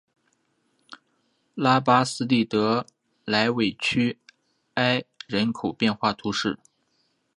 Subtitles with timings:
[1.53, 2.87] 拉巴斯蒂德
[3.23, 4.17] 莱韦屈
[4.73, 6.57] 埃人口变化图示